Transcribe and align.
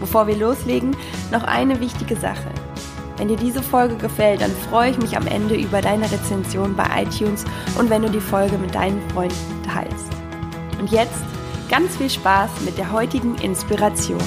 Bevor 0.00 0.26
wir 0.26 0.36
loslegen, 0.36 0.96
noch 1.32 1.42
eine 1.42 1.80
wichtige 1.80 2.16
Sache. 2.16 2.50
Wenn 3.16 3.28
dir 3.28 3.36
diese 3.36 3.62
Folge 3.62 3.96
gefällt, 3.96 4.42
dann 4.42 4.50
freue 4.68 4.90
ich 4.90 4.98
mich 4.98 5.16
am 5.16 5.26
Ende 5.26 5.56
über 5.56 5.80
deine 5.80 6.10
Rezension 6.10 6.76
bei 6.76 6.84
iTunes 7.02 7.44
und 7.78 7.88
wenn 7.88 8.02
du 8.02 8.10
die 8.10 8.20
Folge 8.20 8.58
mit 8.58 8.74
deinen 8.74 9.00
Freunden 9.10 9.62
teilst. 9.64 10.12
Und 10.78 10.90
jetzt 10.90 11.24
Ganz 11.68 11.96
viel 11.96 12.08
Spaß 12.08 12.50
mit 12.64 12.78
der 12.78 12.92
heutigen 12.92 13.34
Inspiration. 13.38 14.20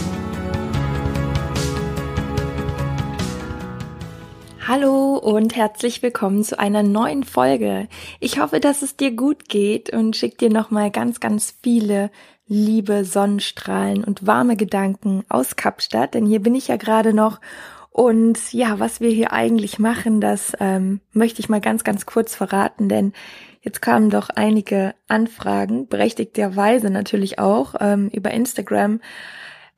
Hallo 4.72 5.16
und 5.16 5.56
herzlich 5.56 6.04
willkommen 6.04 6.44
zu 6.44 6.60
einer 6.60 6.84
neuen 6.84 7.24
Folge. 7.24 7.88
Ich 8.20 8.40
hoffe, 8.40 8.60
dass 8.60 8.84
es 8.84 8.96
dir 8.96 9.10
gut 9.16 9.50
geht 9.50 9.92
und 9.92 10.16
schick 10.16 10.38
dir 10.38 10.52
nochmal 10.52 10.92
ganz, 10.92 11.20
ganz 11.20 11.56
viele 11.64 12.12
liebe 12.46 13.04
Sonnenstrahlen 13.04 14.04
und 14.04 14.28
warme 14.28 14.56
Gedanken 14.58 15.24
aus 15.28 15.56
Kapstadt, 15.56 16.14
denn 16.14 16.28
hier 16.28 16.40
bin 16.40 16.54
ich 16.54 16.68
ja 16.68 16.78
gerade 16.78 17.16
noch 17.16 17.42
und 17.90 18.54
ja, 18.54 18.78
was 18.78 19.02
wir 19.02 19.10
hier 19.10 19.34
eigentlich 19.34 19.80
machen, 19.80 20.22
das 20.22 20.54
ähm, 20.60 21.02
möchte 21.14 21.40
ich 21.40 21.50
mal 21.50 21.62
ganz, 21.62 21.84
ganz 21.84 22.06
kurz 22.06 22.36
verraten, 22.36 22.90
denn 22.90 23.14
Jetzt 23.62 23.82
kamen 23.82 24.10
doch 24.10 24.30
einige 24.30 24.96
Anfragen, 25.10 25.88
berechtigterweise 25.88 26.90
natürlich 26.90 27.40
auch, 27.40 27.76
ähm, 27.82 28.08
über 28.14 28.32
Instagram. 28.32 29.02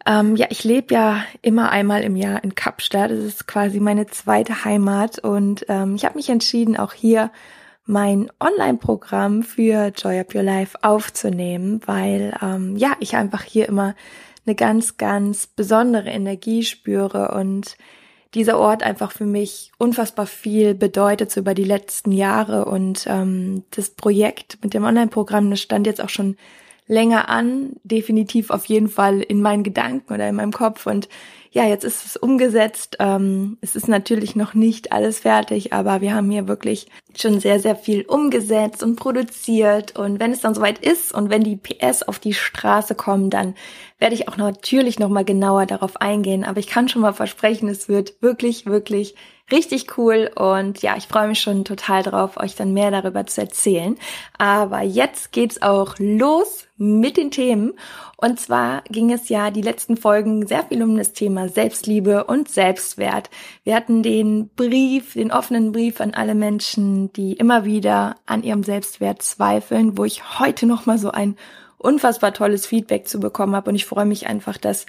Ähm, 0.06 0.36
ja, 0.36 0.48
ich 0.50 0.64
lebe 0.64 0.94
ja 0.94 1.24
immer 1.42 1.70
einmal 1.70 2.04
im 2.04 2.16
Jahr 2.16 2.44
in 2.44 2.56
Kapstadt. 2.56 3.12
Das 3.12 3.20
ist 3.20 3.48
quasi 3.48 3.80
meine 3.80 4.08
zweite 4.08 4.66
Heimat. 4.66 5.20
Und 5.20 5.66
ähm, 5.70 5.96
ich 5.96 6.06
habe 6.06 6.16
mich 6.16 6.30
entschieden, 6.30 6.78
auch 6.78 6.94
hier 6.94 7.32
mein 7.86 8.32
Online-Programm 8.40 9.44
für 9.44 9.92
Joy 9.96 10.20
Up 10.20 10.34
Your 10.34 10.44
Life 10.44 10.78
aufzunehmen, 10.82 11.82
weil 11.86 12.38
ähm, 12.42 12.78
ja, 12.78 12.96
ich 13.00 13.16
einfach 13.16 13.44
hier 13.44 13.68
immer 13.68 13.96
eine 14.46 14.56
ganz, 14.56 14.98
ganz 14.98 15.48
besondere 15.48 16.10
Energie 16.10 16.64
spüre 16.64 17.32
und 17.32 17.78
dieser 18.34 18.58
Ort 18.58 18.82
einfach 18.82 19.12
für 19.12 19.26
mich 19.26 19.72
unfassbar 19.78 20.26
viel 20.26 20.74
bedeutet 20.74 21.32
so 21.32 21.42
über 21.42 21.54
die 21.54 21.66
letzten 21.66 22.12
Jahre 22.12 22.66
und 22.66 23.06
ähm, 23.08 23.66
das 23.72 23.90
Projekt 23.90 24.58
mit 24.64 24.74
dem 24.74 24.84
Online-Programm, 24.84 25.50
das 25.50 25.60
stand 25.60 25.86
jetzt 25.86 26.02
auch 26.02 26.10
schon 26.10 26.38
länger 26.92 27.30
an, 27.30 27.78
definitiv 27.84 28.50
auf 28.50 28.66
jeden 28.66 28.90
Fall 28.90 29.22
in 29.22 29.42
meinen 29.42 29.64
Gedanken 29.64 30.14
oder 30.14 30.28
in 30.28 30.36
meinem 30.36 30.52
Kopf 30.52 30.86
und 30.86 31.08
ja, 31.54 31.66
jetzt 31.66 31.84
ist 31.84 32.06
es 32.06 32.16
umgesetzt. 32.16 32.96
Ähm, 33.00 33.58
es 33.60 33.76
ist 33.76 33.90
natürlich 33.90 34.38
noch 34.38 34.54
nicht 34.54 34.94
alles 34.94 35.20
fertig, 35.20 35.74
aber 35.74 36.00
wir 36.00 36.16
haben 36.16 36.32
hier 36.32 36.48
wirklich 36.48 36.88
schon 37.14 37.42
sehr, 37.42 37.60
sehr 37.60 37.76
viel 37.76 38.04
umgesetzt 38.04 38.84
und 38.84 38.96
produziert. 38.96 39.98
Und 40.00 40.22
wenn 40.22 40.32
es 40.32 40.40
dann 40.40 40.56
soweit 40.56 40.80
ist 40.80 41.14
und 41.14 41.30
wenn 41.30 41.44
die 41.44 41.58
PS 41.58 42.04
auf 42.04 42.20
die 42.20 42.34
Straße 42.34 42.96
kommen, 42.96 43.30
dann 43.30 43.56
werde 44.00 44.16
ich 44.16 44.30
auch 44.30 44.38
natürlich 44.38 44.98
nochmal 44.98 45.26
genauer 45.26 45.66
darauf 45.66 45.98
eingehen. 45.98 46.46
Aber 46.46 46.60
ich 46.60 46.68
kann 46.68 46.88
schon 46.88 47.02
mal 47.02 47.14
versprechen, 47.14 47.68
es 47.68 47.90
wird 47.90 48.22
wirklich, 48.22 48.66
wirklich 48.66 49.16
richtig 49.52 49.98
cool 49.98 50.30
und 50.36 50.82
ja, 50.82 50.96
ich 50.98 51.08
freue 51.08 51.28
mich 51.28 51.40
schon 51.40 51.66
total 51.66 52.04
drauf, 52.04 52.38
euch 52.38 52.56
dann 52.56 52.74
mehr 52.74 52.92
darüber 52.92 53.26
zu 53.26 53.42
erzählen. 53.42 53.98
Aber 54.38 54.82
jetzt 54.82 55.32
geht's 55.32 55.62
auch 55.62 55.96
los 56.00 56.68
mit 56.78 57.18
den 57.18 57.32
Themen 57.32 57.74
und 58.18 58.40
zwar 58.40 58.84
ging 58.90 59.12
es 59.12 59.30
ja 59.30 59.50
die 59.50 59.62
letzten 59.62 59.98
Folgen 59.98 60.46
sehr 60.46 60.64
viel 60.64 60.84
um 60.84 60.96
das 60.96 61.14
Thema 61.14 61.50
Selbstliebe 61.50 62.26
und 62.26 62.50
Selbstwert. 62.50 63.30
Wir 63.64 63.76
hatten 63.76 64.04
den 64.04 64.50
Brief, 64.56 65.14
den 65.14 65.32
offenen 65.32 65.72
Brief 65.72 66.00
an 66.00 66.14
alle 66.14 66.36
Menschen, 66.36 67.12
die 67.14 67.34
immer 67.34 67.66
wieder 67.66 68.16
an 68.26 68.44
ihrem 68.44 68.64
Selbstwert 68.64 69.22
zweifeln, 69.24 69.98
wo 69.98 70.06
ich 70.06 70.40
heute 70.40 70.66
noch 70.66 70.86
mal 70.86 70.98
so 70.98 71.12
ein 71.12 71.36
unfassbar 71.80 72.34
tolles 72.34 72.68
Feedback 72.68 73.08
zu 73.08 73.20
bekommen 73.20 73.56
habe 73.56 73.70
und 73.72 73.76
ich 73.76 73.86
freue 73.86 74.06
mich 74.06 74.28
einfach, 74.28 74.58
dass 74.58 74.86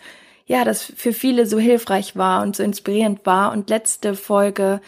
ja, 0.46 0.64
das 0.64 0.82
für 0.82 1.12
viele 1.12 1.46
so 1.46 1.58
hilfreich 1.58 2.16
war 2.16 2.42
und 2.42 2.56
so 2.56 2.62
inspirierend 2.62 3.24
war. 3.24 3.52
Und 3.52 3.70
letzte 3.70 4.14
Folge 4.14 4.80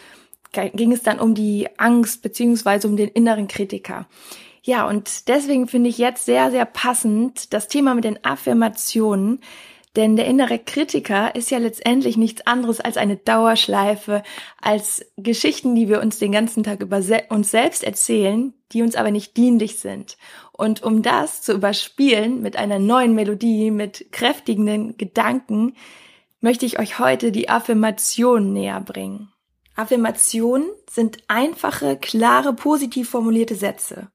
ging 0.51 0.91
es 0.91 1.03
dann 1.03 1.19
um 1.19 1.35
die 1.35 1.67
Angst 1.77 2.21
beziehungsweise 2.21 2.87
um 2.87 2.97
den 2.97 3.09
inneren 3.09 3.47
Kritiker. 3.47 4.07
Ja, 4.63 4.87
und 4.87 5.27
deswegen 5.27 5.67
finde 5.67 5.89
ich 5.89 5.97
jetzt 5.97 6.25
sehr, 6.25 6.49
sehr 6.49 6.65
passend 6.65 7.53
das 7.53 7.67
Thema 7.67 7.93
mit 7.93 8.03
den 8.03 8.23
Affirmationen, 8.25 9.39
denn 9.95 10.15
der 10.15 10.25
innere 10.25 10.59
Kritiker 10.59 11.35
ist 11.35 11.51
ja 11.51 11.57
letztendlich 11.57 12.17
nichts 12.17 12.45
anderes 12.47 12.81
als 12.81 12.97
eine 12.97 13.15
Dauerschleife, 13.15 14.23
als 14.61 15.05
Geschichten, 15.17 15.75
die 15.75 15.87
wir 15.87 16.01
uns 16.01 16.19
den 16.19 16.31
ganzen 16.31 16.63
Tag 16.63 16.81
über 16.81 17.01
se 17.01 17.23
uns 17.29 17.51
selbst 17.51 17.83
erzählen, 17.83 18.53
die 18.71 18.81
uns 18.81 18.95
aber 18.95 19.11
nicht 19.11 19.37
dienlich 19.37 19.79
sind. 19.79 20.17
Und 20.51 20.83
um 20.83 21.01
das 21.01 21.41
zu 21.41 21.53
überspielen 21.53 22.41
mit 22.41 22.57
einer 22.57 22.79
neuen 22.79 23.13
Melodie, 23.15 23.71
mit 23.71 24.11
kräftigen 24.11 24.97
Gedanken, 24.97 25.75
möchte 26.41 26.65
ich 26.65 26.79
euch 26.79 26.99
heute 26.99 27.31
die 27.31 27.49
Affirmation 27.49 28.53
näher 28.53 28.81
bringen. 28.81 29.31
Affirmationen 29.75 30.69
sind 30.89 31.17
einfache, 31.27 31.97
klare, 31.97 32.53
positiv 32.53 33.09
formulierte 33.09 33.55
Sätze. 33.55 34.09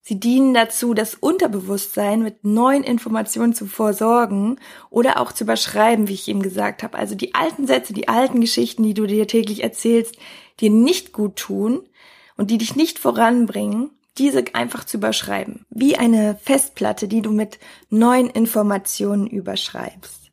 Sie 0.00 0.20
dienen 0.20 0.52
dazu, 0.52 0.92
das 0.92 1.14
Unterbewusstsein 1.14 2.22
mit 2.22 2.44
neuen 2.44 2.84
Informationen 2.84 3.54
zu 3.54 3.66
versorgen 3.66 4.58
oder 4.90 5.18
auch 5.18 5.32
zu 5.32 5.44
überschreiben, 5.44 6.08
wie 6.08 6.14
ich 6.14 6.28
eben 6.28 6.42
gesagt 6.42 6.82
habe. 6.82 6.98
Also 6.98 7.14
die 7.14 7.34
alten 7.34 7.66
Sätze, 7.66 7.94
die 7.94 8.08
alten 8.08 8.40
Geschichten, 8.40 8.82
die 8.82 8.92
du 8.92 9.06
dir 9.06 9.26
täglich 9.26 9.62
erzählst, 9.62 10.16
dir 10.60 10.70
nicht 10.70 11.12
gut 11.12 11.36
tun 11.36 11.88
und 12.36 12.50
die 12.50 12.58
dich 12.58 12.76
nicht 12.76 12.98
voranbringen, 12.98 13.90
diese 14.18 14.44
einfach 14.54 14.84
zu 14.84 14.98
überschreiben. 14.98 15.66
Wie 15.70 15.96
eine 15.96 16.36
Festplatte, 16.42 17.08
die 17.08 17.22
du 17.22 17.32
mit 17.32 17.58
neuen 17.90 18.30
Informationen 18.30 19.26
überschreibst. 19.26 20.24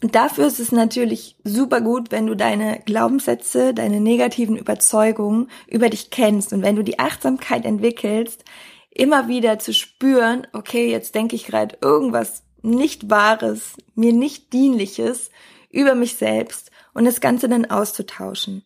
Und 0.00 0.14
dafür 0.14 0.46
ist 0.46 0.60
es 0.60 0.70
natürlich 0.70 1.36
super 1.42 1.80
gut, 1.80 2.12
wenn 2.12 2.26
du 2.26 2.36
deine 2.36 2.80
Glaubenssätze, 2.86 3.74
deine 3.74 4.00
negativen 4.00 4.56
Überzeugungen 4.56 5.50
über 5.66 5.90
dich 5.90 6.10
kennst 6.10 6.52
und 6.52 6.62
wenn 6.62 6.76
du 6.76 6.84
die 6.84 7.00
Achtsamkeit 7.00 7.64
entwickelst, 7.64 8.44
immer 8.90 9.26
wieder 9.26 9.58
zu 9.58 9.74
spüren, 9.74 10.46
okay, 10.52 10.90
jetzt 10.90 11.14
denke 11.16 11.34
ich 11.34 11.46
gerade 11.46 11.78
irgendwas 11.82 12.44
nicht 12.62 13.10
Wahres, 13.10 13.74
mir 13.94 14.12
nicht 14.12 14.52
Dienliches 14.52 15.30
über 15.70 15.94
mich 15.94 16.16
selbst 16.16 16.70
und 16.94 17.04
das 17.04 17.20
Ganze 17.20 17.48
dann 17.48 17.66
auszutauschen. 17.66 18.64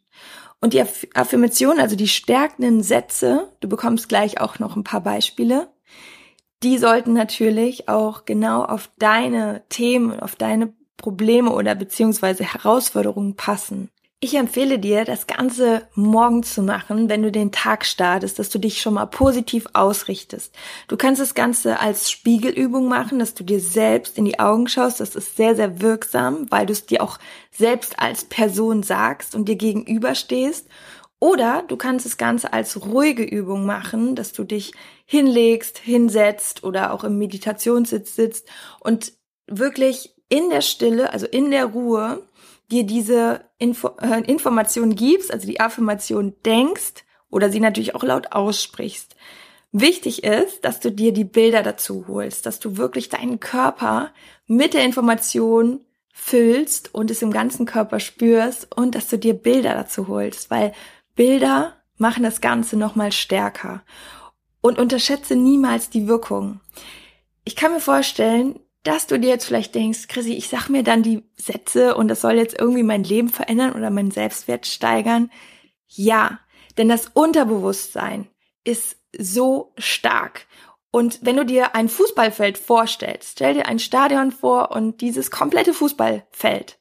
Und 0.62 0.74
die 0.74 0.82
Affirmation, 1.14 1.80
also 1.80 1.96
die 1.96 2.06
stärkenden 2.06 2.84
Sätze, 2.84 3.52
du 3.58 3.68
bekommst 3.68 4.08
gleich 4.08 4.40
auch 4.40 4.60
noch 4.60 4.76
ein 4.76 4.84
paar 4.84 5.00
Beispiele, 5.00 5.68
die 6.62 6.78
sollten 6.78 7.12
natürlich 7.14 7.88
auch 7.88 8.24
genau 8.24 8.62
auf 8.64 8.88
deine 8.96 9.64
Themen, 9.68 10.20
auf 10.20 10.36
deine 10.36 10.72
Probleme 10.96 11.52
oder 11.52 11.74
beziehungsweise 11.74 12.44
Herausforderungen 12.44 13.34
passen. 13.34 13.90
Ich 14.24 14.36
empfehle 14.36 14.78
dir, 14.78 15.04
das 15.04 15.26
Ganze 15.26 15.88
morgen 15.96 16.44
zu 16.44 16.62
machen, 16.62 17.08
wenn 17.08 17.24
du 17.24 17.32
den 17.32 17.50
Tag 17.50 17.84
startest, 17.84 18.38
dass 18.38 18.50
du 18.50 18.60
dich 18.60 18.80
schon 18.80 18.94
mal 18.94 19.06
positiv 19.06 19.66
ausrichtest. 19.72 20.54
Du 20.86 20.96
kannst 20.96 21.20
das 21.20 21.34
Ganze 21.34 21.80
als 21.80 22.08
Spiegelübung 22.08 22.86
machen, 22.86 23.18
dass 23.18 23.34
du 23.34 23.42
dir 23.42 23.58
selbst 23.58 24.18
in 24.18 24.24
die 24.24 24.38
Augen 24.38 24.68
schaust. 24.68 25.00
Das 25.00 25.16
ist 25.16 25.34
sehr, 25.34 25.56
sehr 25.56 25.80
wirksam, 25.80 26.46
weil 26.50 26.66
du 26.66 26.72
es 26.72 26.86
dir 26.86 27.02
auch 27.02 27.18
selbst 27.50 27.98
als 27.98 28.22
Person 28.22 28.84
sagst 28.84 29.34
und 29.34 29.48
dir 29.48 29.56
gegenüberstehst. 29.56 30.68
Oder 31.18 31.64
du 31.66 31.76
kannst 31.76 32.06
das 32.06 32.16
Ganze 32.16 32.52
als 32.52 32.80
ruhige 32.86 33.24
Übung 33.24 33.66
machen, 33.66 34.14
dass 34.14 34.32
du 34.32 34.44
dich 34.44 34.72
hinlegst, 35.04 35.78
hinsetzt 35.78 36.62
oder 36.62 36.92
auch 36.92 37.02
im 37.02 37.18
Meditationssitz 37.18 38.14
sitzt 38.14 38.48
und 38.78 39.14
wirklich 39.48 40.14
in 40.28 40.48
der 40.48 40.62
Stille, 40.62 41.12
also 41.12 41.26
in 41.26 41.50
der 41.50 41.66
Ruhe, 41.66 42.22
dir 42.72 42.84
diese 42.84 43.44
Info 43.58 43.90
äh, 44.00 44.22
Information 44.24 44.94
gibst, 44.94 45.32
also 45.32 45.46
die 45.46 45.60
Affirmation 45.60 46.34
denkst 46.44 47.04
oder 47.30 47.50
sie 47.50 47.60
natürlich 47.60 47.94
auch 47.94 48.02
laut 48.02 48.32
aussprichst. 48.32 49.14
Wichtig 49.70 50.24
ist, 50.24 50.64
dass 50.64 50.80
du 50.80 50.90
dir 50.90 51.12
die 51.12 51.24
Bilder 51.24 51.62
dazu 51.62 52.06
holst, 52.08 52.44
dass 52.46 52.60
du 52.60 52.76
wirklich 52.76 53.08
deinen 53.08 53.40
Körper 53.40 54.10
mit 54.46 54.74
der 54.74 54.84
Information 54.84 55.80
füllst 56.12 56.94
und 56.94 57.10
es 57.10 57.22
im 57.22 57.32
ganzen 57.32 57.64
Körper 57.64 58.00
spürst 58.00 58.74
und 58.76 58.94
dass 58.94 59.08
du 59.08 59.18
dir 59.18 59.34
Bilder 59.34 59.74
dazu 59.74 60.08
holst, 60.08 60.50
weil 60.50 60.72
Bilder 61.14 61.74
machen 61.96 62.22
das 62.22 62.40
Ganze 62.40 62.76
nochmal 62.76 63.12
stärker. 63.12 63.82
Und 64.60 64.78
unterschätze 64.78 65.36
niemals 65.36 65.90
die 65.90 66.06
Wirkung. 66.06 66.60
Ich 67.44 67.56
kann 67.56 67.72
mir 67.72 67.80
vorstellen, 67.80 68.60
dass 68.82 69.06
du 69.06 69.18
dir 69.18 69.28
jetzt 69.28 69.44
vielleicht 69.44 69.74
denkst, 69.74 70.08
Chrissy, 70.08 70.34
ich 70.34 70.48
sag 70.48 70.68
mir 70.68 70.82
dann 70.82 71.02
die 71.02 71.22
Sätze 71.36 71.94
und 71.94 72.08
das 72.08 72.20
soll 72.20 72.34
jetzt 72.34 72.58
irgendwie 72.58 72.82
mein 72.82 73.04
Leben 73.04 73.28
verändern 73.28 73.72
oder 73.72 73.90
meinen 73.90 74.10
Selbstwert 74.10 74.66
steigern. 74.66 75.30
Ja, 75.88 76.40
denn 76.78 76.88
das 76.88 77.08
Unterbewusstsein 77.14 78.28
ist 78.64 78.96
so 79.16 79.72
stark. 79.76 80.46
Und 80.90 81.20
wenn 81.22 81.36
du 81.36 81.46
dir 81.46 81.74
ein 81.74 81.88
Fußballfeld 81.88 82.58
vorstellst, 82.58 83.32
stell 83.32 83.54
dir 83.54 83.66
ein 83.66 83.78
Stadion 83.78 84.30
vor 84.30 84.72
und 84.72 85.00
dieses 85.00 85.30
komplette 85.30 85.72
Fußballfeld, 85.72 86.78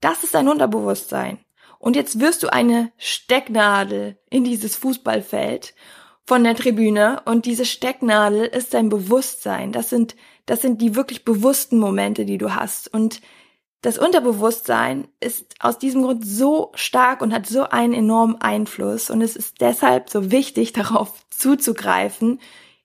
das 0.00 0.24
ist 0.24 0.34
dein 0.34 0.48
Unterbewusstsein. 0.48 1.38
Und 1.78 1.96
jetzt 1.96 2.18
wirst 2.18 2.42
du 2.42 2.52
eine 2.52 2.92
Stecknadel 2.96 4.18
in 4.30 4.44
dieses 4.44 4.76
Fußballfeld 4.76 5.74
von 6.26 6.42
der 6.42 6.56
Tribüne 6.56 7.22
und 7.24 7.46
diese 7.46 7.64
Stecknadel 7.64 8.46
ist 8.46 8.74
dein 8.74 8.88
Bewusstsein. 8.88 9.70
Das 9.70 9.90
sind, 9.90 10.16
das 10.46 10.62
sind 10.62 10.80
die 10.80 10.94
wirklich 10.94 11.24
bewussten 11.24 11.78
Momente, 11.78 12.24
die 12.24 12.38
du 12.38 12.54
hast. 12.54 12.92
Und 12.92 13.20
das 13.82 13.98
Unterbewusstsein 13.98 15.08
ist 15.20 15.54
aus 15.60 15.78
diesem 15.78 16.02
Grund 16.02 16.26
so 16.26 16.72
stark 16.74 17.20
und 17.20 17.32
hat 17.32 17.46
so 17.46 17.64
einen 17.64 17.92
enormen 17.92 18.40
Einfluss. 18.40 19.10
Und 19.10 19.20
es 19.20 19.36
ist 19.36 19.60
deshalb 19.60 20.08
so 20.08 20.30
wichtig, 20.30 20.72
darauf 20.72 21.12
zuzugreifen, 21.30 22.40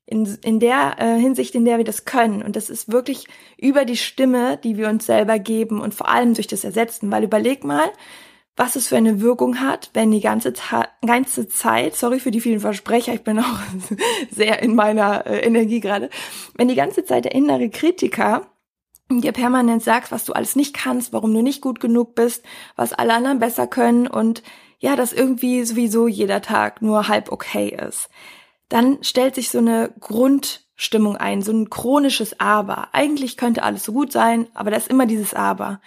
in, 0.06 0.26
in 0.44 0.60
der 0.60 0.98
äh, 1.00 1.18
Hinsicht, 1.18 1.56
in 1.56 1.64
der 1.64 1.78
wir 1.78 1.86
das 1.86 2.04
können. 2.04 2.44
Und 2.44 2.56
das 2.56 2.70
ist 2.70 2.92
wirklich 2.92 3.28
über 3.58 3.86
die 3.86 3.96
Stimme, 3.96 4.58
die 4.58 4.76
wir 4.76 4.90
uns 4.90 5.06
selber 5.06 5.40
geben 5.40 5.80
und 5.80 5.94
vor 5.94 6.10
allem 6.10 6.34
durch 6.34 6.48
das 6.48 6.66
Ersetzen. 6.66 7.12
Weil 7.12 7.24
überleg 7.24 7.64
mal, 7.64 7.90
was 8.56 8.76
es 8.76 8.88
für 8.88 8.98
eine 8.98 9.22
Wirkung 9.22 9.60
hat, 9.60 9.90
wenn 9.94 10.12
die 10.12 10.20
ganze, 10.20 10.54
ganze 11.06 11.48
Zeit, 11.48 11.96
sorry 11.96 12.20
für 12.20 12.32
die 12.32 12.42
vielen 12.42 12.60
Versprecher, 12.60 13.14
ich 13.14 13.24
bin 13.24 13.40
auch 13.40 13.60
sehr 14.32 14.62
in 14.62 14.76
meiner 14.76 15.26
äh, 15.26 15.40
Energie 15.40 15.80
gerade, 15.80 16.10
wenn 16.56 16.68
die 16.68 16.76
ganze 16.76 17.06
Zeit 17.06 17.26
der 17.26 17.36
innere 17.36 17.70
Kritiker 17.70 18.48
dir 19.10 19.32
permanent 19.32 19.84
sagt, 19.84 20.12
was 20.12 20.26
du 20.26 20.34
alles 20.34 20.56
nicht 20.56 20.74
kannst, 20.74 21.12
warum 21.12 21.34
du 21.34 21.42
nicht 21.42 21.62
gut 21.62 21.80
genug 21.80 22.16
bist, 22.16 22.46
was 22.76 22.94
alle 22.94 23.14
anderen 23.14 23.40
besser 23.40 23.68
können 23.68 24.08
und 24.08 24.42
ja, 24.80 24.96
dass 24.96 25.14
irgendwie 25.14 25.64
sowieso 25.64 26.08
jeder 26.08 26.42
Tag 26.42 26.82
nur 26.82 27.08
halb 27.08 27.32
okay 27.32 27.78
ist. 27.88 28.10
Dann 28.70 29.04
stellt 29.04 29.36
sich 29.36 29.50
so 29.50 29.58
eine 29.58 29.94
Grundstimmung 30.00 31.18
ein, 31.18 31.42
so 31.42 31.52
ein 31.52 31.70
chronisches 31.70 32.40
Aber. 32.40 32.94
Eigentlich 32.94 33.38
könnte 33.38 33.64
alles 33.64 33.84
so 33.84 33.92
gut 33.92 34.12
sein, 34.12 34.48
aber 34.54 34.72
da 34.72 34.78
ist 34.78 34.88
immer 34.88 35.06
dieses 35.06 35.34
Aber. 35.34 35.82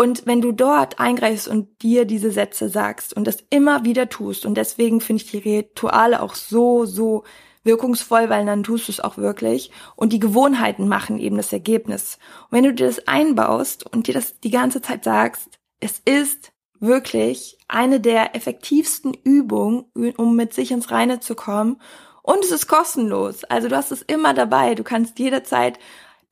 Und 0.00 0.24
wenn 0.24 0.40
du 0.40 0.52
dort 0.52 0.98
eingreifst 0.98 1.46
und 1.46 1.82
dir 1.82 2.06
diese 2.06 2.30
Sätze 2.30 2.70
sagst 2.70 3.14
und 3.14 3.26
das 3.26 3.44
immer 3.50 3.84
wieder 3.84 4.08
tust, 4.08 4.46
und 4.46 4.54
deswegen 4.54 5.02
finde 5.02 5.22
ich 5.22 5.30
die 5.30 5.36
Rituale 5.36 6.22
auch 6.22 6.34
so, 6.36 6.86
so 6.86 7.24
wirkungsvoll, 7.64 8.30
weil 8.30 8.46
dann 8.46 8.62
tust 8.62 8.88
du 8.88 8.92
es 8.92 9.00
auch 9.00 9.18
wirklich. 9.18 9.70
Und 9.96 10.14
die 10.14 10.18
Gewohnheiten 10.18 10.88
machen 10.88 11.18
eben 11.18 11.36
das 11.36 11.52
Ergebnis. 11.52 12.16
Und 12.44 12.52
wenn 12.52 12.64
du 12.64 12.72
dir 12.72 12.86
das 12.86 13.06
einbaust 13.08 13.84
und 13.92 14.06
dir 14.06 14.14
das 14.14 14.40
die 14.40 14.48
ganze 14.48 14.80
Zeit 14.80 15.04
sagst, 15.04 15.58
es 15.80 16.00
ist 16.02 16.52
wirklich 16.78 17.58
eine 17.68 18.00
der 18.00 18.34
effektivsten 18.34 19.12
Übungen, 19.12 19.84
um 20.16 20.34
mit 20.34 20.54
sich 20.54 20.70
ins 20.70 20.90
Reine 20.90 21.20
zu 21.20 21.34
kommen. 21.34 21.78
Und 22.22 22.42
es 22.42 22.52
ist 22.52 22.68
kostenlos. 22.68 23.44
Also 23.44 23.68
du 23.68 23.76
hast 23.76 23.92
es 23.92 24.00
immer 24.00 24.32
dabei. 24.32 24.74
Du 24.74 24.82
kannst 24.82 25.18
jederzeit 25.18 25.78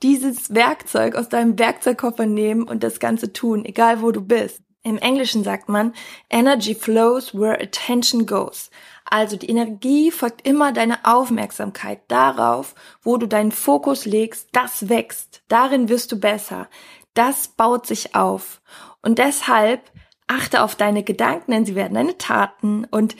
dieses 0.02 0.54
Werkzeug 0.54 1.16
aus 1.16 1.28
deinem 1.28 1.58
Werkzeugkoffer 1.58 2.26
nehmen 2.26 2.62
und 2.62 2.82
das 2.82 3.00
Ganze 3.00 3.32
tun, 3.32 3.64
egal 3.64 4.02
wo 4.02 4.12
du 4.12 4.20
bist. 4.20 4.62
Im 4.82 4.98
Englischen 4.98 5.44
sagt 5.44 5.68
man, 5.68 5.92
Energy 6.30 6.74
flows 6.74 7.34
where 7.34 7.60
attention 7.60 8.26
goes. 8.26 8.70
Also 9.04 9.36
die 9.36 9.48
Energie 9.50 10.10
folgt 10.10 10.46
immer 10.46 10.72
deiner 10.72 11.00
Aufmerksamkeit 11.02 12.00
darauf, 12.08 12.74
wo 13.02 13.16
du 13.16 13.26
deinen 13.26 13.52
Fokus 13.52 14.04
legst, 14.04 14.48
das 14.52 14.88
wächst. 14.88 15.42
Darin 15.48 15.88
wirst 15.88 16.12
du 16.12 16.20
besser. 16.20 16.68
Das 17.14 17.48
baut 17.48 17.86
sich 17.86 18.14
auf. 18.14 18.60
Und 19.02 19.18
deshalb 19.18 19.90
achte 20.26 20.62
auf 20.62 20.76
deine 20.76 21.02
Gedanken, 21.02 21.50
denn 21.50 21.64
sie 21.64 21.74
werden 21.74 21.94
deine 21.94 22.18
Taten 22.18 22.84
und 22.84 23.16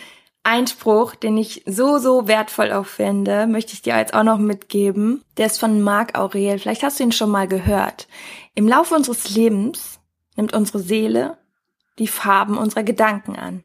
Einspruch, 0.49 1.15
den 1.15 1.37
ich 1.37 1.62
so, 1.67 1.99
so 1.99 2.27
wertvoll 2.27 2.73
auch 2.73 2.87
finde, 2.87 3.47
möchte 3.47 3.75
ich 3.75 3.83
dir 3.83 3.99
jetzt 3.99 4.15
auch 4.15 4.23
noch 4.23 4.39
mitgeben. 4.39 5.23
Der 5.37 5.47
ist 5.47 5.61
von 5.61 5.83
Marc 5.83 6.19
Aurel. 6.19 6.59
Vielleicht 6.59 6.83
hast 6.83 6.99
du 6.99 7.05
ihn 7.05 7.12
schon 7.12 7.31
mal 7.31 7.47
gehört. 7.47 8.09
Im 8.55 8.67
Laufe 8.67 8.95
unseres 8.95 9.29
Lebens 9.29 10.00
nimmt 10.37 10.55
unsere 10.55 10.79
Seele 10.79 11.37
die 11.99 12.09
Farben 12.09 12.56
unserer 12.56 12.83
Gedanken 12.83 13.37
an. 13.37 13.62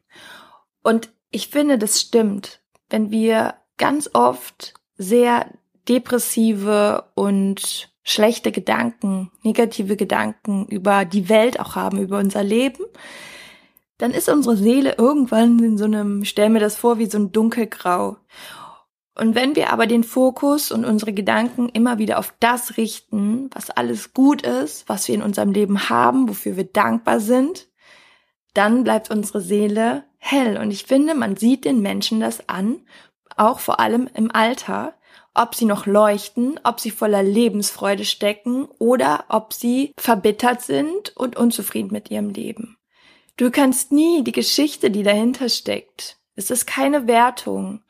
Und 0.82 1.08
ich 1.30 1.48
finde, 1.48 1.78
das 1.78 2.00
stimmt. 2.00 2.60
Wenn 2.90 3.10
wir 3.10 3.54
ganz 3.78 4.10
oft 4.12 4.74
sehr 4.98 5.46
depressive 5.88 7.04
und 7.14 7.90
schlechte 8.02 8.52
Gedanken, 8.52 9.30
negative 9.42 9.96
Gedanken 9.96 10.66
über 10.66 11.06
die 11.06 11.30
Welt 11.30 11.58
auch 11.58 11.76
haben, 11.76 11.98
über 11.98 12.18
unser 12.18 12.44
Leben, 12.44 12.84
dann 13.98 14.12
ist 14.12 14.28
unsere 14.28 14.56
Seele 14.56 14.96
irgendwann 14.98 15.58
in 15.60 15.78
so 15.78 15.84
einem, 15.84 16.24
stell 16.24 16.48
mir 16.48 16.60
das 16.60 16.76
vor, 16.76 16.98
wie 16.98 17.06
so 17.06 17.18
ein 17.18 17.32
dunkelgrau. 17.32 18.16
Und 19.16 19.36
wenn 19.36 19.54
wir 19.54 19.72
aber 19.72 19.86
den 19.86 20.02
Fokus 20.02 20.72
und 20.72 20.84
unsere 20.84 21.12
Gedanken 21.12 21.68
immer 21.68 21.98
wieder 21.98 22.18
auf 22.18 22.34
das 22.40 22.76
richten, 22.76 23.48
was 23.54 23.70
alles 23.70 24.12
gut 24.12 24.42
ist, 24.42 24.88
was 24.88 25.06
wir 25.06 25.14
in 25.14 25.22
unserem 25.22 25.52
Leben 25.52 25.88
haben, 25.88 26.28
wofür 26.28 26.56
wir 26.56 26.64
dankbar 26.64 27.20
sind, 27.20 27.68
dann 28.54 28.82
bleibt 28.82 29.10
unsere 29.10 29.40
Seele 29.40 30.04
hell. 30.18 30.56
Und 30.56 30.72
ich 30.72 30.84
finde, 30.84 31.14
man 31.14 31.36
sieht 31.36 31.64
den 31.64 31.80
Menschen 31.80 32.18
das 32.18 32.48
an, 32.48 32.80
auch 33.36 33.60
vor 33.60 33.78
allem 33.78 34.08
im 34.14 34.32
Alter, 34.32 34.94
ob 35.32 35.54
sie 35.54 35.64
noch 35.64 35.86
leuchten, 35.86 36.58
ob 36.64 36.80
sie 36.80 36.90
voller 36.90 37.22
Lebensfreude 37.22 38.04
stecken 38.04 38.66
oder 38.78 39.24
ob 39.28 39.52
sie 39.52 39.92
verbittert 39.96 40.62
sind 40.62 41.16
und 41.16 41.36
unzufrieden 41.36 41.90
mit 41.92 42.10
ihrem 42.10 42.30
Leben. 42.30 42.76
Du 43.36 43.50
kannst 43.50 43.90
nie 43.90 44.22
die 44.22 44.32
Geschichte, 44.32 44.90
die 44.90 45.02
dahinter 45.02 45.48
steckt. 45.48 46.18
Es 46.36 46.50
ist 46.50 46.66
keine 46.66 47.06
Wertung. 47.06 47.82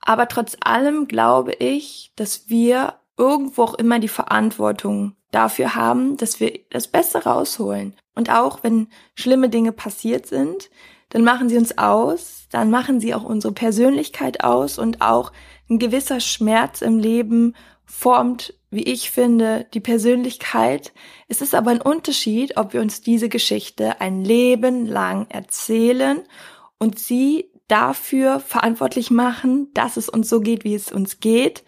Aber 0.00 0.28
trotz 0.28 0.56
allem 0.60 1.08
glaube 1.08 1.52
ich, 1.52 2.12
dass 2.16 2.48
wir 2.48 2.94
irgendwo 3.16 3.62
auch 3.62 3.74
immer 3.74 3.98
die 3.98 4.08
Verantwortung 4.08 5.16
dafür 5.30 5.74
haben, 5.74 6.16
dass 6.16 6.40
wir 6.40 6.58
das 6.70 6.86
Beste 6.88 7.24
rausholen. 7.24 7.96
Und 8.14 8.30
auch 8.30 8.62
wenn 8.62 8.88
schlimme 9.14 9.48
Dinge 9.48 9.72
passiert 9.72 10.26
sind, 10.26 10.70
dann 11.08 11.24
machen 11.24 11.48
sie 11.48 11.58
uns 11.58 11.78
aus, 11.78 12.46
dann 12.50 12.70
machen 12.70 13.00
sie 13.00 13.14
auch 13.14 13.24
unsere 13.24 13.52
Persönlichkeit 13.52 14.44
aus 14.44 14.78
und 14.78 15.00
auch 15.00 15.32
ein 15.68 15.78
gewisser 15.78 16.20
Schmerz 16.20 16.80
im 16.80 16.98
Leben 16.98 17.54
formt, 17.84 18.54
wie 18.72 18.82
ich 18.84 19.10
finde, 19.10 19.66
die 19.74 19.80
Persönlichkeit. 19.80 20.92
Es 21.28 21.42
ist 21.42 21.54
aber 21.54 21.70
ein 21.70 21.82
Unterschied, 21.82 22.56
ob 22.56 22.72
wir 22.72 22.80
uns 22.80 23.02
diese 23.02 23.28
Geschichte 23.28 24.00
ein 24.00 24.24
Leben 24.24 24.86
lang 24.86 25.26
erzählen 25.28 26.22
und 26.78 26.98
sie 26.98 27.50
dafür 27.68 28.40
verantwortlich 28.40 29.10
machen, 29.10 29.72
dass 29.74 29.98
es 29.98 30.08
uns 30.08 30.28
so 30.28 30.40
geht, 30.40 30.64
wie 30.64 30.74
es 30.74 30.90
uns 30.90 31.20
geht 31.20 31.64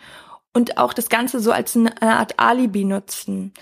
und 0.54 0.78
auch 0.78 0.94
das 0.94 1.10
Ganze 1.10 1.40
so 1.40 1.52
als 1.52 1.76
eine 1.76 2.00
Art 2.00 2.38
Alibi 2.38 2.84
nutzen. 2.84 3.52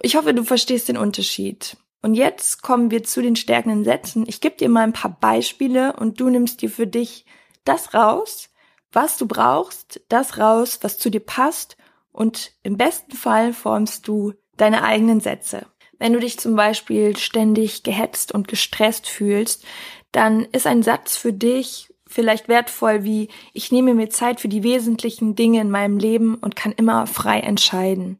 Ich 0.00 0.14
hoffe, 0.14 0.32
du 0.32 0.44
verstehst 0.44 0.88
den 0.88 0.96
Unterschied. 0.96 1.76
Und 2.00 2.14
jetzt 2.14 2.62
kommen 2.62 2.92
wir 2.92 3.02
zu 3.02 3.22
den 3.22 3.34
stärkenden 3.34 3.82
Sätzen. 3.82 4.24
Ich 4.28 4.40
gebe 4.40 4.56
dir 4.56 4.68
mal 4.68 4.84
ein 4.84 4.92
paar 4.92 5.18
Beispiele 5.20 5.94
und 5.94 6.20
du 6.20 6.30
nimmst 6.30 6.62
dir 6.62 6.70
für 6.70 6.86
dich 6.86 7.26
das 7.64 7.92
raus, 7.92 8.50
was 8.92 9.16
du 9.16 9.26
brauchst, 9.26 10.00
das 10.08 10.38
raus, 10.38 10.78
was 10.82 10.98
zu 10.98 11.10
dir 11.10 11.20
passt 11.20 11.76
und 12.18 12.50
im 12.64 12.76
besten 12.76 13.12
Fall 13.12 13.52
formst 13.52 14.08
du 14.08 14.32
deine 14.56 14.82
eigenen 14.82 15.20
Sätze. 15.20 15.66
Wenn 16.00 16.12
du 16.12 16.18
dich 16.18 16.36
zum 16.36 16.56
Beispiel 16.56 17.16
ständig 17.16 17.84
gehetzt 17.84 18.32
und 18.32 18.48
gestresst 18.48 19.08
fühlst, 19.08 19.64
dann 20.10 20.44
ist 20.50 20.66
ein 20.66 20.82
Satz 20.82 21.16
für 21.16 21.32
dich 21.32 21.94
vielleicht 22.08 22.48
wertvoll 22.48 23.04
wie 23.04 23.28
ich 23.52 23.70
nehme 23.70 23.94
mir 23.94 24.10
Zeit 24.10 24.40
für 24.40 24.48
die 24.48 24.64
wesentlichen 24.64 25.36
Dinge 25.36 25.60
in 25.60 25.70
meinem 25.70 25.98
Leben 25.98 26.34
und 26.34 26.56
kann 26.56 26.72
immer 26.72 27.06
frei 27.06 27.38
entscheiden. 27.38 28.18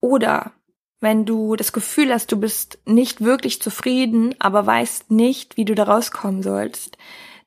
Oder 0.00 0.52
wenn 1.00 1.26
du 1.26 1.56
das 1.56 1.74
Gefühl 1.74 2.14
hast, 2.14 2.32
du 2.32 2.40
bist 2.40 2.78
nicht 2.86 3.20
wirklich 3.20 3.60
zufrieden, 3.60 4.34
aber 4.38 4.64
weißt 4.64 5.10
nicht, 5.10 5.58
wie 5.58 5.66
du 5.66 5.74
da 5.74 5.82
rauskommen 5.84 6.42
sollst, 6.42 6.96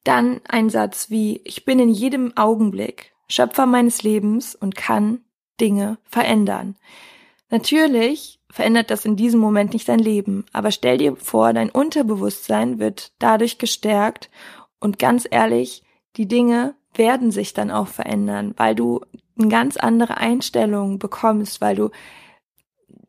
dann 0.03 0.41
ein 0.47 0.69
Satz 0.69 1.09
wie 1.09 1.41
ich 1.45 1.65
bin 1.65 1.79
in 1.79 1.89
jedem 1.89 2.37
Augenblick 2.37 3.11
Schöpfer 3.27 3.65
meines 3.65 4.03
Lebens 4.03 4.53
und 4.53 4.75
kann 4.75 5.21
Dinge 5.59 5.97
verändern. 6.05 6.75
Natürlich 7.49 8.39
verändert 8.51 8.91
das 8.91 9.05
in 9.05 9.15
diesem 9.15 9.39
Moment 9.39 9.73
nicht 9.73 9.87
dein 9.87 9.99
Leben, 9.99 10.45
aber 10.53 10.71
stell 10.71 10.97
dir 10.97 11.15
vor, 11.15 11.53
dein 11.53 11.69
Unterbewusstsein 11.69 12.79
wird 12.79 13.11
dadurch 13.19 13.57
gestärkt 13.57 14.29
und 14.79 14.99
ganz 14.99 15.27
ehrlich, 15.29 15.83
die 16.15 16.27
Dinge 16.27 16.75
werden 16.93 17.31
sich 17.31 17.53
dann 17.53 17.71
auch 17.71 17.87
verändern, 17.87 18.53
weil 18.57 18.75
du 18.75 19.01
eine 19.37 19.49
ganz 19.49 19.77
andere 19.77 20.17
Einstellung 20.17 20.99
bekommst, 20.99 21.61
weil 21.61 21.75
du 21.75 21.89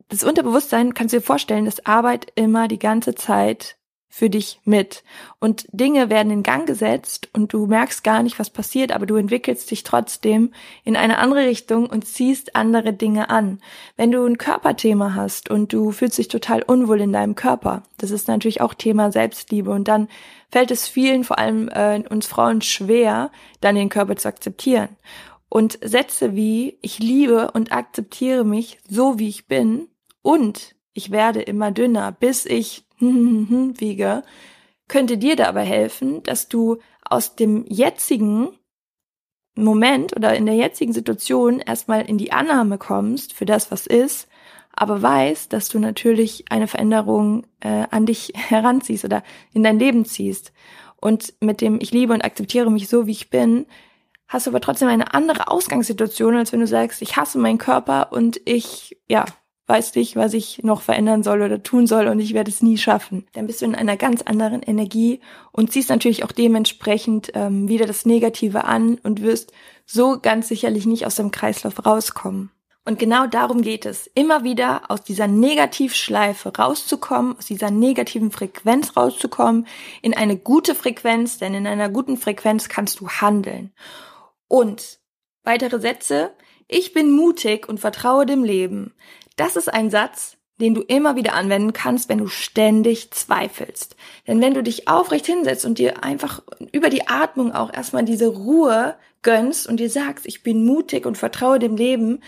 das 0.09 0.25
Unterbewusstsein 0.25 0.92
kannst 0.92 1.14
du 1.14 1.19
dir 1.19 1.25
vorstellen, 1.25 1.64
das 1.64 1.87
arbeitet 1.87 2.33
immer 2.35 2.66
die 2.66 2.78
ganze 2.78 3.14
Zeit 3.14 3.76
für 4.12 4.29
dich 4.29 4.61
mit. 4.64 5.05
Und 5.38 5.67
Dinge 5.71 6.11
werden 6.11 6.33
in 6.33 6.43
Gang 6.43 6.67
gesetzt 6.67 7.29
und 7.33 7.52
du 7.52 7.67
merkst 7.67 8.02
gar 8.02 8.25
nicht, 8.25 8.40
was 8.40 8.50
passiert, 8.50 8.90
aber 8.90 9.07
du 9.07 9.14
entwickelst 9.14 9.71
dich 9.71 9.85
trotzdem 9.85 10.52
in 10.85 10.97
eine 10.97 11.19
andere 11.19 11.47
Richtung 11.47 11.87
und 11.87 12.05
ziehst 12.05 12.57
andere 12.57 12.93
Dinge 12.93 13.31
an. 13.31 13.61
Wenn 13.97 14.11
du 14.11 14.26
ein 14.26 14.37
Körperthema 14.37 15.14
hast 15.14 15.49
und 15.49 15.73
du 15.73 15.93
fühlst 15.93 16.19
dich 16.19 16.26
total 16.26 16.62
unwohl 16.62 17.00
in 17.00 17.12
deinem 17.12 17.37
Körper, 17.37 17.85
das 17.99 18.11
ist 18.11 18.26
natürlich 18.26 18.61
auch 18.61 18.75
Thema 18.75 19.12
Selbstliebe 19.12 19.71
und 19.71 19.87
dann 19.87 20.09
fällt 20.50 20.73
es 20.73 20.88
vielen, 20.88 21.23
vor 21.23 21.38
allem 21.38 21.69
äh, 21.69 22.02
uns 22.11 22.26
Frauen, 22.26 22.62
schwer, 22.62 23.31
dann 23.61 23.76
den 23.76 23.88
Körper 23.88 24.17
zu 24.17 24.26
akzeptieren. 24.26 24.88
Und 25.49 25.79
Sätze 25.83 26.35
wie 26.35 26.79
ich 26.83 26.99
liebe 26.99 27.52
und 27.52 27.73
akzeptiere 27.73 28.45
mich 28.45 28.79
so, 28.88 29.21
wie 29.21 29.29
ich 29.29 29.47
bin 29.47 29.88
und 30.23 30.75
ich 30.93 31.12
werde 31.12 31.43
immer 31.43 31.71
dünner, 31.71 32.12
bis 32.12 32.45
ich 32.45 32.85
wiege, 33.80 34.23
könnte 34.88 35.19
dir 35.19 35.37
dabei 35.37 35.64
helfen, 35.64 36.23
dass 36.23 36.49
du 36.49 36.78
aus 37.04 37.37
dem 37.37 37.64
jetzigen 37.66 38.50
Moment 39.54 40.16
oder 40.16 40.35
in 40.35 40.47
der 40.47 40.54
jetzigen 40.54 40.92
Situation 40.92 41.61
erstmal 41.61 42.09
in 42.09 42.19
die 42.19 42.33
Annahme 42.33 42.78
kommst 42.78 43.33
für 43.33 43.47
das, 43.47 43.71
was 43.71 43.87
ist, 43.87 44.28
aber 44.73 45.02
weißt, 45.02 45.52
dass 45.52 45.69
du 45.69 45.78
natürlich 45.78 46.45
eine 46.50 46.69
Veränderung 46.69 47.47
äh, 47.61 47.87
an 47.90 48.07
dich 48.07 48.33
heranziehst 48.35 49.04
oder 49.04 49.23
in 49.52 49.62
dein 49.62 49.78
Leben 49.78 50.04
ziehst. 50.04 50.52
Und 50.97 51.35
mit 51.40 51.61
dem 51.61 51.80
Ich 51.80 51.92
liebe 51.92 52.12
und 52.12 52.23
akzeptiere 52.23 52.71
mich 52.71 52.88
so, 52.88 53.07
wie 53.07 53.12
ich 53.12 53.30
bin, 53.30 53.66
hast 54.28 54.47
du 54.47 54.50
aber 54.50 54.61
trotzdem 54.61 54.88
eine 54.88 55.14
andere 55.14 55.49
Ausgangssituation, 55.49 56.37
als 56.37 56.52
wenn 56.52 56.61
du 56.61 56.66
sagst, 56.66 57.02
ich 57.02 57.16
hasse 57.16 57.38
meinen 57.38 57.59
Körper 57.59 58.12
und 58.12 58.40
ich, 58.45 58.99
ja, 59.09 59.25
weiß 59.71 59.95
nicht, 59.95 60.17
was 60.17 60.35
ich 60.35 60.62
noch 60.65 60.83
verändern 60.83 61.23
soll 61.23 61.43
oder 61.43 61.62
tun 61.62 61.87
soll 61.87 62.09
und 62.09 62.19
ich 62.19 62.35
werde 62.35 62.50
es 62.50 62.61
nie 62.61 62.77
schaffen. 62.77 63.25
Dann 63.33 63.47
bist 63.47 63.62
du 63.62 63.67
in 63.67 63.77
einer 63.77 63.97
ganz 63.97 64.23
anderen 64.23 64.62
Energie 64.62 65.21
und 65.53 65.73
ziehst 65.73 65.89
natürlich 65.89 66.25
auch 66.25 66.33
dementsprechend 66.33 67.31
ähm, 67.35 67.69
wieder 67.69 67.87
das 67.87 68.05
Negative 68.05 68.65
an 68.65 68.99
und 69.03 69.23
wirst 69.23 69.53
so 69.87 70.19
ganz 70.21 70.49
sicherlich 70.49 70.87
nicht 70.87 71.07
aus 71.07 71.15
dem 71.15 71.31
Kreislauf 71.31 71.87
rauskommen. 71.87 72.50
Und 72.85 72.99
genau 72.99 73.27
darum 73.27 73.62
geht 73.62 73.87
es, 73.87 74.09
immer 74.15 74.43
wieder 74.43 74.91
aus 74.91 75.05
dieser 75.05 75.29
Negativschleife 75.29 76.57
rauszukommen, 76.57 77.37
aus 77.39 77.47
dieser 77.47 77.71
negativen 77.71 78.33
Frequenz 78.33 78.97
rauszukommen, 78.97 79.67
in 80.03 80.17
eine 80.17 80.37
gute 80.37 80.75
Frequenz, 80.75 81.39
denn 81.39 81.55
in 81.55 81.67
einer 81.67 81.89
guten 81.89 82.17
Frequenz 82.17 82.69
kannst 82.69 82.99
du 83.00 83.09
handeln. 83.09 83.73
Und 84.49 84.99
weitere 85.45 85.79
Sätze, 85.79 86.33
ich 86.73 86.93
bin 86.93 87.11
mutig 87.11 87.69
und 87.69 87.81
vertraue 87.81 88.27
dem 88.27 88.45
Leben. 88.45 88.95
Das 89.37 89.57
ist 89.57 89.73
ein 89.73 89.91
Satz, 89.91 90.37
den 90.61 90.75
du 90.75 90.83
immer 90.83 91.17
wieder 91.17 91.33
anwenden 91.33 91.73
kannst, 91.73 92.09
wenn 92.09 92.19
du 92.19 92.27
ständig 92.27 93.11
zweifelst. 93.11 93.97
Denn 94.27 94.41
wenn 94.41 94.55
du 94.55 94.63
dich 94.63 94.89
aufrecht 94.89 95.27
hinsetzt 95.27 95.65
und 95.65 95.79
dir 95.79 96.05
einfach 96.05 96.43
über 96.73 96.91
die 96.91 97.09
Atmung 97.09 97.53
auch 97.53 97.73
erstmal 97.73 98.05
diese 98.05 98.29
Ruhe 98.29 98.97
gönnst 99.23 99.67
und 99.67 99.79
dir 99.81 99.91
sagst, 99.91 100.27
ich 100.27 100.43
bin 100.43 100.65
mutig 100.65 101.07
und 101.07 101.19
vertraue 101.19 101.59
dem 101.59 101.77
Leben, 101.77 102.21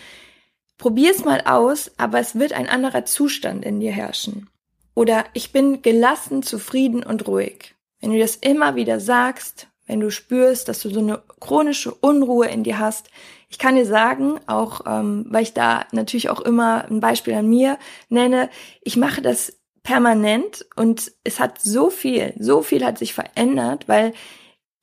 probier's 0.77 1.23
mal 1.23 1.41
aus, 1.45 1.91
aber 1.97 2.19
es 2.19 2.37
wird 2.37 2.53
ein 2.53 2.67
anderer 2.67 3.05
Zustand 3.05 3.63
in 3.63 3.79
dir 3.79 3.91
herrschen. 3.91 4.49
Oder 4.95 5.25
ich 5.33 5.51
bin 5.51 5.81
gelassen, 5.81 6.43
zufrieden 6.43 7.03
und 7.03 7.27
ruhig. 7.27 7.75
Wenn 7.99 8.11
du 8.11 8.19
das 8.19 8.35
immer 8.35 8.75
wieder 8.75 8.99
sagst, 8.99 9.67
wenn 9.85 9.99
du 9.99 10.11
spürst, 10.11 10.67
dass 10.67 10.81
du 10.81 10.89
so 10.89 10.99
eine 10.99 11.21
chronische 11.39 11.93
Unruhe 11.93 12.47
in 12.47 12.63
dir 12.63 12.79
hast, 12.79 13.09
ich 13.53 13.59
kann 13.59 13.75
dir 13.75 13.85
sagen, 13.85 14.39
auch 14.47 14.81
ähm, 14.87 15.27
weil 15.29 15.43
ich 15.43 15.53
da 15.53 15.85
natürlich 15.91 16.31
auch 16.31 16.41
immer 16.41 16.85
ein 16.89 16.99
Beispiel 16.99 17.35
an 17.35 17.47
mir 17.47 17.77
nenne, 18.09 18.49
ich 18.81 18.97
mache 18.97 19.21
das 19.21 19.59
permanent 19.83 20.65
und 20.75 21.11
es 21.23 21.39
hat 21.39 21.61
so 21.61 21.91
viel, 21.91 22.33
so 22.39 22.63
viel 22.63 22.83
hat 22.83 22.97
sich 22.97 23.13
verändert, 23.13 23.87
weil 23.87 24.13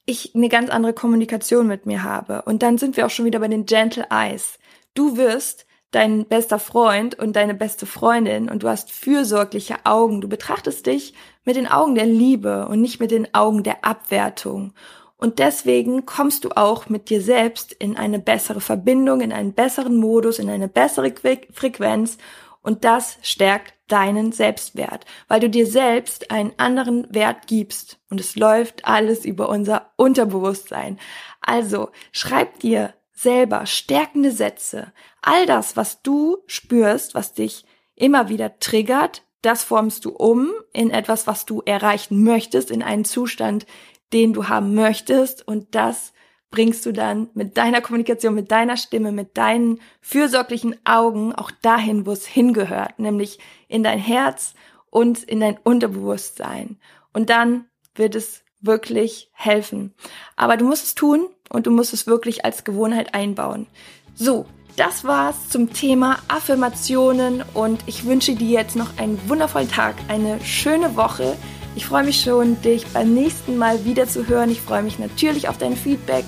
ich 0.06 0.36
eine 0.36 0.48
ganz 0.48 0.70
andere 0.70 0.92
Kommunikation 0.92 1.66
mit 1.66 1.84
mir 1.84 2.04
habe. 2.04 2.42
Und 2.42 2.62
dann 2.62 2.78
sind 2.78 2.96
wir 2.96 3.06
auch 3.06 3.10
schon 3.10 3.24
wieder 3.24 3.40
bei 3.40 3.48
den 3.48 3.66
Gentle 3.66 4.06
Eyes. 4.08 4.60
Du 4.94 5.16
wirst 5.16 5.66
dein 5.90 6.26
bester 6.26 6.60
Freund 6.60 7.18
und 7.18 7.34
deine 7.34 7.54
beste 7.54 7.86
Freundin 7.86 8.48
und 8.48 8.62
du 8.62 8.68
hast 8.68 8.92
fürsorgliche 8.92 9.78
Augen. 9.82 10.20
Du 10.20 10.28
betrachtest 10.28 10.86
dich 10.86 11.14
mit 11.44 11.56
den 11.56 11.66
Augen 11.66 11.96
der 11.96 12.06
Liebe 12.06 12.68
und 12.68 12.80
nicht 12.80 13.00
mit 13.00 13.10
den 13.10 13.34
Augen 13.34 13.64
der 13.64 13.84
Abwertung. 13.84 14.74
Und 15.20 15.38
deswegen 15.38 16.06
kommst 16.06 16.44
du 16.44 16.50
auch 16.56 16.88
mit 16.88 17.10
dir 17.10 17.20
selbst 17.20 17.72
in 17.72 17.98
eine 17.98 18.18
bessere 18.18 18.62
Verbindung, 18.62 19.20
in 19.20 19.32
einen 19.32 19.52
besseren 19.52 19.96
Modus, 19.96 20.38
in 20.38 20.48
eine 20.48 20.66
bessere 20.66 21.12
Frequenz. 21.52 22.16
Und 22.62 22.84
das 22.84 23.18
stärkt 23.20 23.74
deinen 23.88 24.32
Selbstwert, 24.32 25.04
weil 25.28 25.40
du 25.40 25.50
dir 25.50 25.66
selbst 25.66 26.30
einen 26.30 26.52
anderen 26.56 27.06
Wert 27.14 27.46
gibst. 27.46 27.98
Und 28.08 28.18
es 28.18 28.34
läuft 28.34 28.86
alles 28.86 29.26
über 29.26 29.50
unser 29.50 29.90
Unterbewusstsein. 29.96 30.98
Also 31.42 31.90
schreib 32.12 32.60
dir 32.60 32.94
selber 33.12 33.66
stärkende 33.66 34.30
Sätze. 34.30 34.90
All 35.20 35.44
das, 35.44 35.76
was 35.76 36.00
du 36.00 36.38
spürst, 36.46 37.14
was 37.14 37.34
dich 37.34 37.66
immer 37.94 38.30
wieder 38.30 38.58
triggert, 38.58 39.22
das 39.42 39.62
formst 39.64 40.04
du 40.04 40.10
um 40.10 40.50
in 40.72 40.90
etwas, 40.90 41.26
was 41.26 41.46
du 41.46 41.62
erreichen 41.64 42.22
möchtest, 42.24 42.70
in 42.70 42.82
einen 42.82 43.04
Zustand, 43.04 43.66
den 44.12 44.32
du 44.32 44.48
haben 44.48 44.74
möchtest 44.74 45.46
und 45.46 45.74
das 45.74 46.12
bringst 46.50 46.84
du 46.84 46.92
dann 46.92 47.28
mit 47.34 47.56
deiner 47.56 47.80
Kommunikation, 47.80 48.34
mit 48.34 48.50
deiner 48.50 48.76
Stimme, 48.76 49.12
mit 49.12 49.36
deinen 49.36 49.80
fürsorglichen 50.00 50.74
Augen 50.84 51.32
auch 51.34 51.50
dahin, 51.62 52.06
wo 52.06 52.12
es 52.12 52.26
hingehört, 52.26 52.98
nämlich 52.98 53.38
in 53.68 53.84
dein 53.84 53.98
Herz 53.98 54.54
und 54.90 55.22
in 55.22 55.40
dein 55.40 55.58
Unterbewusstsein. 55.58 56.78
Und 57.12 57.30
dann 57.30 57.66
wird 57.94 58.14
es 58.14 58.42
wirklich 58.60 59.30
helfen. 59.32 59.94
Aber 60.36 60.56
du 60.56 60.66
musst 60.66 60.84
es 60.84 60.94
tun 60.94 61.28
und 61.48 61.66
du 61.66 61.70
musst 61.70 61.94
es 61.94 62.06
wirklich 62.06 62.44
als 62.44 62.64
Gewohnheit 62.64 63.14
einbauen. 63.14 63.66
So, 64.14 64.46
das 64.76 65.04
war's 65.04 65.48
zum 65.48 65.72
Thema 65.72 66.18
Affirmationen 66.28 67.44
und 67.54 67.82
ich 67.86 68.06
wünsche 68.06 68.34
dir 68.34 68.48
jetzt 68.48 68.76
noch 68.76 68.98
einen 68.98 69.20
wundervollen 69.28 69.70
Tag, 69.70 69.96
eine 70.08 70.40
schöne 70.44 70.96
Woche. 70.96 71.36
Ich 71.76 71.86
freue 71.86 72.04
mich 72.04 72.20
schon, 72.20 72.60
dich 72.62 72.86
beim 72.88 73.14
nächsten 73.14 73.56
Mal 73.56 73.84
wieder 73.84 74.06
zu 74.06 74.26
hören. 74.26 74.50
Ich 74.50 74.60
freue 74.60 74.82
mich 74.82 74.98
natürlich 74.98 75.48
auf 75.48 75.58
dein 75.58 75.76
Feedback 75.76 76.24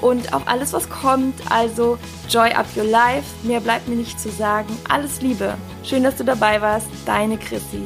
und 0.00 0.32
auf 0.32 0.42
alles, 0.46 0.72
was 0.72 0.88
kommt. 0.88 1.34
Also, 1.50 1.98
joy 2.28 2.50
up 2.52 2.66
your 2.76 2.84
life. 2.84 3.24
Mehr 3.42 3.60
bleibt 3.60 3.88
mir 3.88 3.96
nicht 3.96 4.18
zu 4.18 4.30
sagen. 4.30 4.68
Alles 4.88 5.20
Liebe. 5.20 5.54
Schön, 5.82 6.02
dass 6.02 6.16
du 6.16 6.24
dabei 6.24 6.60
warst. 6.60 6.88
Deine 7.04 7.36
Chrissy. 7.38 7.82